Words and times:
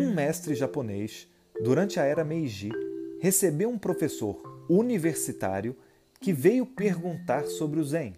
mestre 0.00 0.54
japonês, 0.54 1.28
durante 1.62 2.00
a 2.00 2.04
era 2.04 2.24
Meiji, 2.24 2.70
recebeu 3.20 3.68
um 3.68 3.78
professor 3.78 4.42
universitário 4.68 5.76
que 6.20 6.32
veio 6.32 6.64
perguntar 6.64 7.44
sobre 7.46 7.80
o 7.80 7.84
Zen. 7.84 8.14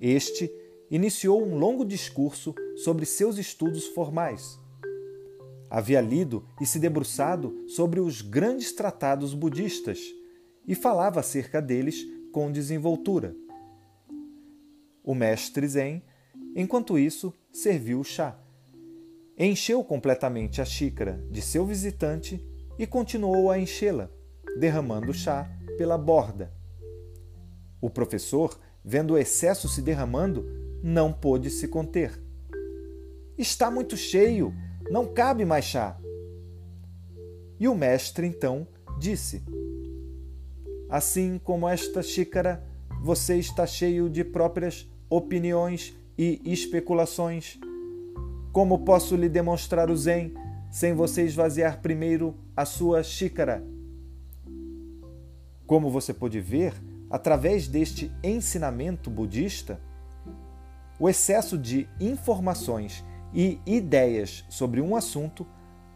Este 0.00 0.50
iniciou 0.90 1.46
um 1.46 1.56
longo 1.56 1.84
discurso 1.84 2.54
sobre 2.76 3.04
seus 3.04 3.38
estudos 3.38 3.86
formais. 3.88 4.58
Havia 5.68 6.00
lido 6.00 6.44
e 6.60 6.66
se 6.66 6.78
debruçado 6.78 7.64
sobre 7.68 8.00
os 8.00 8.22
grandes 8.22 8.72
tratados 8.72 9.34
budistas 9.34 10.00
e 10.66 10.74
falava 10.74 11.20
acerca 11.20 11.60
deles 11.62 12.04
com 12.32 12.50
desenvoltura. 12.50 13.36
O 15.04 15.14
mestre 15.14 15.66
Zen, 15.68 16.02
enquanto 16.56 16.98
isso, 16.98 17.32
serviu 17.52 18.00
o 18.00 18.04
chá. 18.04 18.38
Encheu 19.42 19.82
completamente 19.82 20.60
a 20.60 20.66
xícara 20.66 21.24
de 21.30 21.40
seu 21.40 21.64
visitante 21.64 22.46
e 22.78 22.86
continuou 22.86 23.50
a 23.50 23.58
enchê-la, 23.58 24.10
derramando 24.58 25.12
o 25.12 25.14
chá 25.14 25.50
pela 25.78 25.96
borda. 25.96 26.52
O 27.80 27.88
professor, 27.88 28.60
vendo 28.84 29.14
o 29.14 29.18
excesso 29.18 29.66
se 29.66 29.80
derramando, 29.80 30.44
não 30.82 31.10
pôde 31.10 31.48
se 31.48 31.66
conter. 31.68 32.22
Está 33.38 33.70
muito 33.70 33.96
cheio, 33.96 34.52
não 34.90 35.06
cabe 35.06 35.46
mais 35.46 35.64
chá. 35.64 35.98
E 37.58 37.66
o 37.66 37.74
mestre 37.74 38.26
então 38.26 38.68
disse: 38.98 39.42
Assim 40.86 41.40
como 41.42 41.66
esta 41.66 42.02
xícara, 42.02 42.62
você 43.02 43.36
está 43.36 43.66
cheio 43.66 44.10
de 44.10 44.22
próprias 44.22 44.86
opiniões 45.08 45.96
e 46.18 46.42
especulações. 46.44 47.58
Como 48.52 48.80
posso 48.80 49.14
lhe 49.14 49.28
demonstrar 49.28 49.88
o 49.90 49.96
Zen 49.96 50.34
sem 50.70 50.92
você 50.92 51.24
esvaziar 51.24 51.80
primeiro 51.80 52.34
a 52.56 52.64
sua 52.64 53.00
xícara? 53.00 53.64
Como 55.66 55.88
você 55.88 56.12
pode 56.12 56.40
ver, 56.40 56.74
através 57.08 57.68
deste 57.68 58.10
ensinamento 58.24 59.08
budista, 59.08 59.80
o 60.98 61.08
excesso 61.08 61.56
de 61.56 61.88
informações 62.00 63.04
e 63.32 63.60
ideias 63.64 64.44
sobre 64.48 64.80
um 64.80 64.96
assunto 64.96 65.46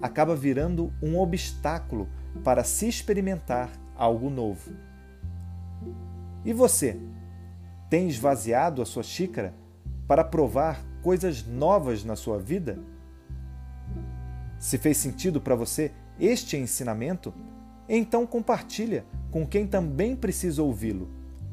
acaba 0.00 0.36
virando 0.36 0.92
um 1.02 1.18
obstáculo 1.18 2.08
para 2.44 2.62
se 2.62 2.88
experimentar 2.88 3.68
algo 3.96 4.30
novo. 4.30 4.70
E 6.44 6.52
você? 6.52 6.96
Tem 7.90 8.08
esvaziado 8.08 8.80
a 8.80 8.86
sua 8.86 9.02
xícara 9.02 9.52
para 10.06 10.22
provar 10.22 10.93
coisas 11.04 11.46
novas 11.46 12.02
na 12.02 12.16
sua 12.16 12.38
vida? 12.38 12.76
Se 14.58 14.76
fez 14.76 14.96
sentido 14.96 15.40
para 15.40 15.54
você 15.54 15.92
este 16.18 16.56
ensinamento, 16.56 17.32
então 17.88 18.26
compartilha 18.26 19.04
com 19.30 19.46
quem 19.46 19.68
também 19.68 20.16
precisa 20.16 20.64
ouvi-lo 20.64 21.08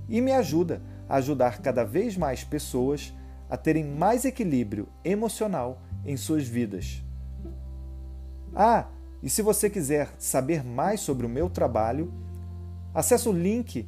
e 0.10 0.20
me 0.22 0.32
ajuda 0.32 0.82
a 1.08 1.18
ajudar 1.18 1.62
cada 1.62 1.84
vez 1.84 2.18
mais 2.18 2.44
pessoas 2.44 3.14
a 3.48 3.56
terem 3.56 3.84
mais 3.84 4.26
equilíbrio 4.26 4.88
emocional 5.04 5.82
em 6.04 6.18
suas 6.18 6.48
vidas. 6.48 7.04
Ah, 8.56 8.88
e 9.22 9.30
se 9.30 9.44
você 9.44 9.70
quiser 9.70 10.16
saber 10.18 10.64
mais 10.64 11.02
sobre 11.02 11.28
o 11.28 11.30
meu 11.30 11.50
trabalho, 11.50 12.12
Acesse 12.94 13.30
o 13.30 13.32
link 13.32 13.88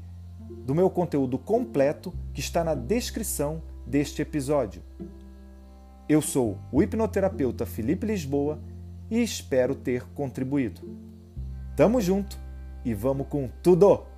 do 0.65 0.73
meu 0.73 0.89
conteúdo 0.89 1.37
completo 1.37 2.13
que 2.33 2.39
está 2.39 2.63
na 2.63 2.73
descrição 2.73 3.61
deste 3.85 4.21
episódio. 4.21 4.81
Eu 6.07 6.21
sou 6.21 6.57
o 6.71 6.83
hipnoterapeuta 6.83 7.65
Felipe 7.65 8.05
Lisboa 8.05 8.59
e 9.09 9.21
espero 9.23 9.73
ter 9.73 10.03
contribuído. 10.13 10.81
Tamo 11.77 12.01
junto 12.01 12.37
e 12.83 12.93
vamos 12.93 13.27
com 13.27 13.49
tudo! 13.61 14.12